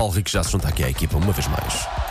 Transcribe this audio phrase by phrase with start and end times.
[0.00, 2.09] Paulo Rico já se junta aqui à equipa uma vez mais.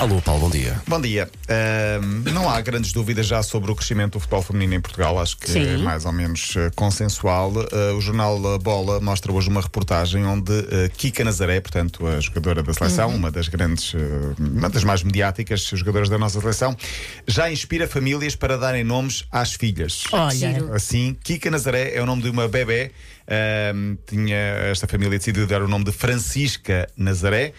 [0.00, 0.80] Alô, Paulo, bom dia.
[0.88, 1.30] Bom dia.
[1.48, 5.18] Ahm, não há grandes dúvidas já sobre o crescimento do futebol feminino em Portugal.
[5.20, 5.62] Acho que Sim.
[5.74, 7.52] é mais ou menos eh, consensual.
[7.72, 12.62] Ah, o jornal Bola mostra hoje uma reportagem onde eh, Kika Nazaré, portanto, a jogadora
[12.62, 13.16] da seleção, Uhum.
[13.16, 13.94] uma das grandes,
[14.38, 16.76] uma das mais mediáticas jogadoras da nossa seleção,
[17.26, 20.04] já inspira famílias para darem nomes às filhas.
[20.10, 20.74] Olha.
[20.74, 22.90] Assim, Kika Nazaré é o nome de uma bebê.
[24.06, 24.36] Tinha
[24.70, 27.52] esta família decidido dar o nome de Francisca Nazaré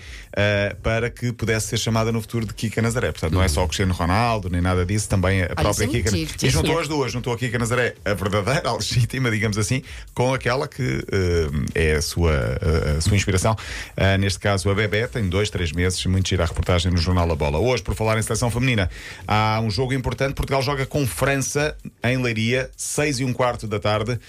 [0.84, 3.12] para que pudesse ser chamada no futuro de Kika Nazaré.
[3.12, 5.86] Portanto, não é só o Cristiano Ronaldo nem nada disso, também a própria isso é
[5.88, 6.16] muito Kika.
[6.18, 6.32] giro.
[6.36, 6.82] E Sim, juntou senhor.
[6.82, 9.82] as duas, juntou a Kika Nazaré, a verdadeira, a legítima, digamos assim,
[10.14, 13.56] com aquela que ah, é a sua, a- a sua inspiração.
[13.98, 17.30] Ah, neste caso, a bebê tem dois, três meses, muito gira a reportagem no Jornal
[17.32, 17.60] A Bola.
[17.60, 18.90] Hoje, por falar em seleção feminina,
[19.28, 20.34] há um jogo importante.
[20.36, 24.20] Portugal joga com França em Leiria, 6 e um quarto da tarde.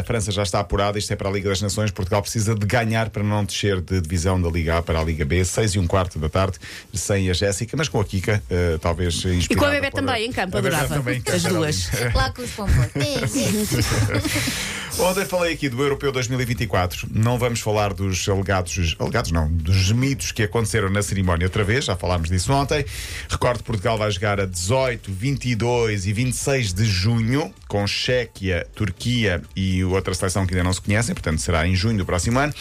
[0.00, 1.90] A França já está apurada, isto é para a Liga das Nações.
[1.90, 5.24] Portugal precisa de ganhar para não descer de divisão da Liga A para a Liga
[5.24, 6.58] B, 6 e um quarto da tarde,
[7.10, 9.52] sem a Jéssica, mas com a Kika, eh, talvez inspirada.
[9.52, 11.02] E com a Bebé também, em campo, adorava.
[11.34, 11.90] As duas.
[12.14, 12.90] Lá com os pompons.
[15.00, 15.10] Sim, sim.
[15.10, 17.08] Ontem falei aqui do Europeu 2024.
[17.12, 21.84] Não vamos falar dos alegados, alegados não, dos mitos que aconteceram na cerimónia outra vez,
[21.86, 22.84] já falámos disso ontem.
[23.28, 29.42] Recordo que Portugal vai jogar a 18, 22 e 26 de junho com Chequia, Turquia
[29.54, 32.52] e outra seleção que ainda não se conhecem, portanto será em junho do próximo ano.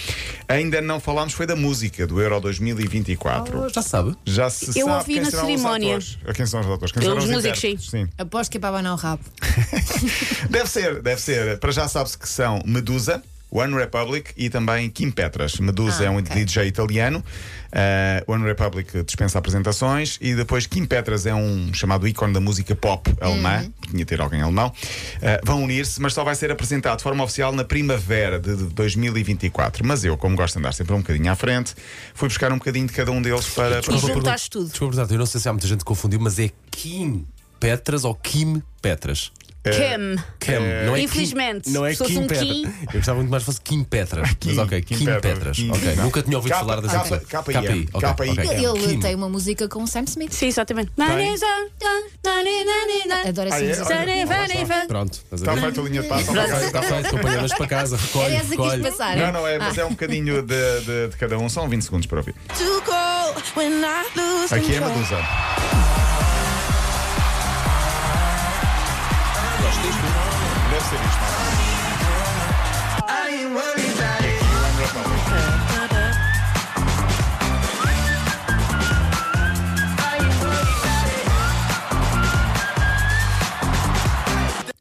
[0.47, 3.69] Ainda não falámos foi da música do Euro 2024.
[3.69, 4.15] Já sabe?
[4.25, 5.97] Já se Eu sabe ouvi quem na serão cerimónia.
[5.97, 6.37] Os atores.
[6.37, 6.91] Quem são os atores?
[6.91, 7.89] Quem Os serão músicos, intérpretes?
[7.89, 8.07] sim.
[8.17, 9.23] Aposto que é para abanar o rabo.
[10.49, 11.59] Deve ser, deve ser.
[11.59, 15.59] Para já sabe-se que são Medusa, One Republic e também Kim Petras.
[15.59, 16.35] Medusa Ah, é um ok.
[16.45, 22.31] DJ italiano, uh, One Republic dispensa apresentações e depois Kim Petras é um chamado ícone
[22.31, 23.71] da música pop alemã, Uhum.
[23.87, 24.67] tinha de ter alguém alemão.
[24.67, 29.83] Uh, vão unir-se, mas só vai ser apresentado de forma oficial na primavera de 2024.
[29.83, 31.73] Mas eu, como gosto de andar sempre um bocadinho à frente,
[32.13, 33.81] fui buscar um bocadinho de cada um deles para.
[33.81, 34.69] para E juntaste tudo.
[34.69, 37.25] Desculpa, eu não sei se há muita gente que confundiu, mas é Kim
[37.59, 39.31] Petras ou Kim Petras?
[39.63, 40.15] Kim.
[40.39, 40.51] Kim,
[40.85, 42.47] não é Infelizmente, Kim, não é se fosse Kim um Petras.
[42.49, 44.33] Kim- Eu gostava muito mais que fosse Kim Petras.
[44.39, 45.57] Kim, mas ok, Kim Kim, Petras.
[45.57, 45.69] Kim.
[45.71, 46.03] Ok, Não.
[46.05, 47.19] nunca tinha ouvido Capa- falar dessa pessoa.
[47.19, 48.65] KPI, KPI.
[48.65, 48.99] Ele Kim.
[49.01, 50.31] tem uma música com o Sam Smith.
[50.31, 50.91] Sim, exatamente.
[53.27, 53.67] Adoro essa Ah, é?
[53.67, 53.87] música.
[53.89, 56.31] Olha, Pronto, a Está feita a linha de passo.
[56.31, 59.17] Está feito, companheiras para casa, recolhe, Era essa que quis passar.
[59.17, 62.33] Não, não é, mas é um bocadinho de, cada um, são 20 segundos para ouvir.
[62.57, 64.95] to go when I lose Aqui é control.
[64.97, 65.98] Medusa.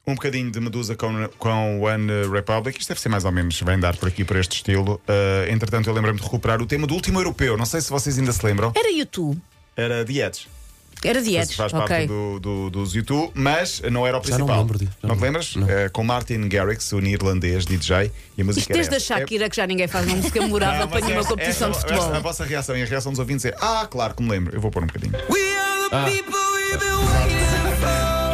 [0.09, 2.81] Um bocadinho de Medusa com, com One Republic.
[2.81, 4.95] Isto deve ser mais ou menos, vem dar por aqui por este estilo.
[5.07, 7.59] Uh, entretanto, eu lembro-me de recuperar o tema do último europeu.
[7.59, 8.73] Não sei se vocês ainda se lembram.
[8.75, 9.39] Era YouTube.
[9.77, 10.58] Era The
[10.99, 11.09] Edge.
[11.09, 11.55] Era Dietes.
[11.57, 11.87] Faz Ok.
[11.89, 14.59] parte do, do, dos YouTube, mas não era o Já não principal.
[14.61, 15.57] lembro disso, já Não te não- lembras?
[15.57, 15.67] não.
[15.67, 19.15] Uh, com Martin Garrix, o neerlandês DJ, e a música Isto desde a essa.
[19.15, 21.77] É- Shakira, que já ninguém faz uma música memorável Não, para nenhuma esta- competição de
[21.79, 22.15] esta- futebol.
[22.15, 24.55] A vossa reação e a reação dos ouvintes é: Ah, claro que me lembro.
[24.55, 25.13] Eu vou pôr um bocadinho.
[25.31, 26.05] We are the Ah.
[26.05, 28.29] people we've been waiting for.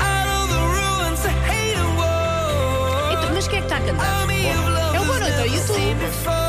[0.00, 3.12] Out of the ruins of hate and war.
[3.18, 4.06] Então, mas quem é que está a cantar?
[4.30, 6.45] É o ao never YouTube.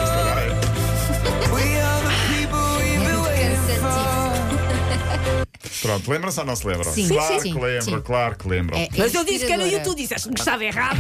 [5.88, 6.92] Pronto, lembram-se ou não se lembram?
[6.92, 8.02] Sim, claro sim, que lembro, sim.
[8.02, 8.78] claro que lembram.
[8.78, 9.72] É Mas eu disse que era inspiradora.
[9.72, 11.00] YouTube, disseste-me que estava errado.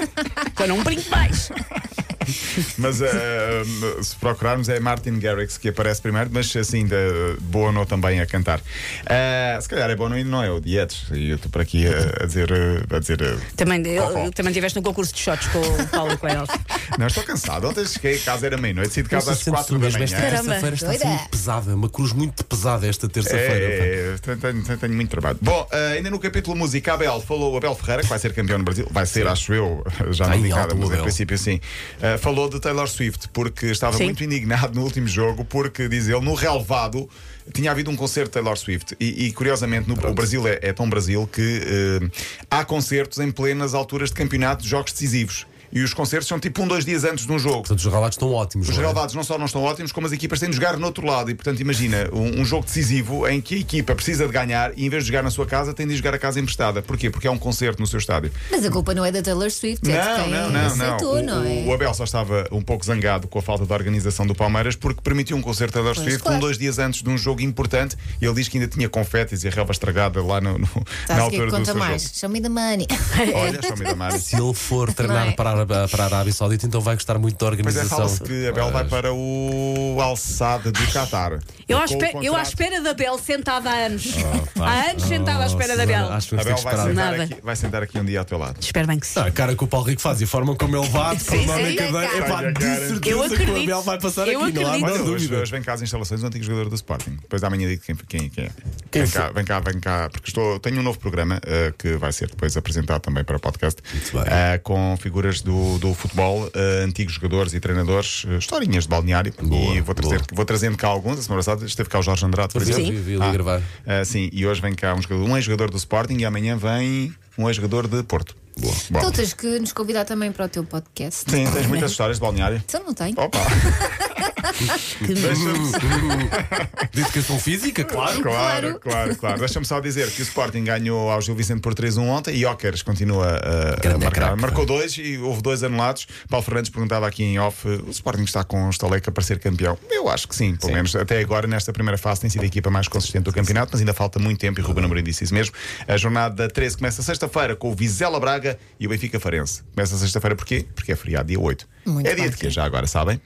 [0.58, 1.50] Eu não brinco mais.
[2.78, 6.94] Mas uh, se procurarmos é Martin Garrix que aparece primeiro, mas assim, de
[7.40, 8.60] Bono também a cantar.
[8.60, 11.06] Uh, se calhar é Bono e não é o Dietes.
[11.12, 12.48] E eu estou por aqui a, a dizer.
[12.90, 13.18] A dizer
[13.56, 14.30] Também, eu, Qual, qual?
[14.32, 16.44] também estiveste no concurso de shots com o Paulo Coelho.
[16.98, 17.68] não, estou cansado.
[17.68, 20.04] Ontem cheguei a casa, era meia-noite, saí de casa às 4 da manhã.
[20.04, 21.06] Esta terça-feira está a ser Doida.
[21.06, 23.64] muito pesada, uma cruz muito pesada esta terça-feira.
[23.64, 25.38] É, tenho, muito trabalho.
[25.40, 28.64] Bom, uh, ainda no capítulo música, Abel falou, Abel Ferreira, que vai ser campeão no
[28.64, 31.60] Brasil, vai ser, acho eu, já não digo nada, alto, mas em princípio sim.
[31.98, 36.20] Uh, falou de Taylor Swift, porque estava muito indignado no último jogo, porque, diz ele,
[36.20, 37.08] no relevado
[37.52, 38.96] tinha havido um concerto de Taylor Swift.
[39.00, 42.10] E, e, curiosamente, no, o Brasil é, é tão Brasil que uh,
[42.50, 45.46] há concertos em plenas alturas de campeonato de jogos decisivos.
[45.72, 47.60] E os concertos são tipo um, dois dias antes de um jogo.
[47.62, 48.68] Portanto, os relatos estão ótimos.
[48.68, 48.86] Os não é?
[48.86, 51.30] relevados não só não estão ótimos, como as equipas têm de jogar no outro lado.
[51.30, 54.84] E portanto, imagina um, um jogo decisivo em que a equipa precisa de ganhar e
[54.84, 56.82] em vez de jogar na sua casa, tem de jogar a casa emprestada.
[56.82, 57.08] Porquê?
[57.10, 58.30] Porque é um concerto no seu estádio.
[58.50, 60.86] Mas a culpa não é da Taylor Swift, é de Não, quem não, não, não.
[60.94, 61.64] aceitou, O, não é?
[61.66, 65.00] o Abel só estava um pouco zangado com a falta de organização do Palmeiras porque
[65.00, 66.36] permitiu um concerto Taylor Pois, Swift claro.
[66.36, 67.96] um, dois dias antes de um jogo importante.
[68.20, 70.68] E ele diz que ainda tinha confetes e a relva estragada lá no, no- na
[71.06, 72.02] que é altura que do conta seu mais?
[72.02, 72.14] jogo.
[72.16, 72.86] Show me the money.
[73.34, 74.18] Olha, só me da Mari.
[74.20, 75.34] Se ele for treinar Não é?
[75.34, 77.98] para a para, para a Arábia Saudita, então vai gostar muito da Pois é, organização.
[77.98, 81.38] fala-se que a Bel vai para o Alçade do Qatar.
[81.68, 84.06] Eu à, espe- eu à espera da Bel sentada há anos.
[84.54, 84.66] pá.
[84.66, 86.12] há anos sentada à espera da Bel.
[86.12, 86.88] Acho que A vamos ter Bel que vai esperar.
[86.88, 87.22] sentar, Nada.
[87.24, 88.56] aqui, vai sentar aqui um dia ao teu lado.
[88.60, 89.18] Espero bem que sim.
[89.20, 91.34] Não, a cara que o Paulo Rico faz e a forma como ele bate, com
[91.34, 92.16] a mão na sim, cadeira, cara.
[92.16, 92.74] é pá, Olha, de cara.
[92.88, 93.62] certeza Eu que o acredito.
[93.62, 94.92] Abel vai passar Eu aqui, não há acredito.
[94.92, 95.36] hoje, dúvida.
[95.42, 97.16] hoje vem cá às instalações um antigo jogador do Sporting.
[97.22, 98.50] Depois amanhã digo quem, quem, quem é.
[98.90, 99.20] Quem vem, foi?
[99.22, 102.28] cá, vem cá, vem cá, porque estou, tenho um novo programa eh, que vai ser
[102.28, 104.22] depois apresentado também para o podcast Muito bem.
[104.26, 109.32] eh, com figuras do, do futebol, eh, antigos jogadores e treinadores, eh, historinhas de balneário.
[109.42, 110.26] Boa, e vou, trazer, boa.
[110.34, 111.18] vou trazendo cá alguns.
[111.18, 112.84] A semana passada esteve cá o Jorge Andrade, por exemplo.
[112.84, 113.62] vi, vi ali gravar.
[113.86, 117.12] Ah, sim, e hoje vem cá um, jogador, um ex-jogador do Sporting e amanhã vem
[117.36, 118.36] um ex-jogador de Porto.
[118.58, 118.74] Boa.
[118.90, 118.98] Bom.
[118.98, 121.30] Então tens que nos convidar também para o teu podcast.
[121.30, 122.62] Sim, tens muitas histórias de balneário.
[122.64, 123.14] Então não tem.
[123.16, 123.38] Opa!
[126.92, 128.22] De educação física, claro.
[128.22, 129.38] Claro, claro, claro.
[129.38, 132.82] Deixa-me só dizer que o Sporting ganhou ao Gil Vicente por 3-1 ontem e Óqueres
[132.82, 134.26] continua a, a Grande marcar.
[134.28, 136.06] craque, Marcou dois e houve dois anulados.
[136.28, 139.78] Paulo Fernandes perguntava aqui em off: o Sporting está com um estaleca para ser campeão?
[139.90, 142.70] Eu acho que sim, pelo menos até agora, nesta primeira fase, tem sido a equipa
[142.70, 145.34] mais consistente do campeonato, mas ainda falta muito tempo e o Ruben Amorim disse isso
[145.34, 145.54] mesmo.
[145.86, 149.62] A jornada 13 começa sexta-feira com o Vizela Braga e o Benfica Farense.
[149.74, 150.66] Começa sexta-feira porquê?
[150.74, 151.68] Porque é feriado, dia 8.
[151.86, 152.50] Muito é dia de quê?
[152.50, 153.20] Já agora, sabem?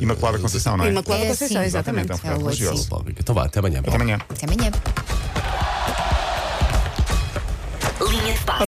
[0.00, 0.90] Imaculada Conceição, não é?
[0.90, 1.66] Imaculada É, Conceição, sim.
[1.66, 2.12] exatamente.
[2.12, 2.88] Então, É religioso.
[2.88, 3.20] Paulo Rico.
[3.20, 3.80] Então vá, até amanhã.
[3.80, 4.18] Até amanhã.
[4.28, 4.70] Até amanhã.
[8.10, 8.62] Linha de passe.